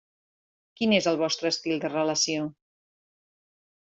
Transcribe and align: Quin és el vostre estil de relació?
Quin 0.79 0.95
és 0.99 1.07
el 1.11 1.19
vostre 1.19 1.51
estil 1.55 1.83
de 1.85 1.91
relació? 1.93 2.47